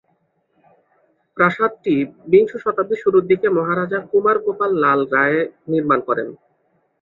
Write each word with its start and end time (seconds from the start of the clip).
প্রাসাদটি 1.37 1.93
বিংশ 2.31 2.51
শতাব্দীর 2.63 3.01
শুরুর 3.03 3.23
দিকে 3.31 3.47
মহারাজা 3.57 3.99
কুমার 4.11 4.37
গোপাল 4.45 4.71
লাল 4.83 4.99
রায় 5.13 5.39
নির্মাণ 5.71 5.99
করেন। 6.07 6.27